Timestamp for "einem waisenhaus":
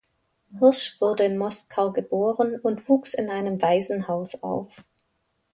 3.29-4.33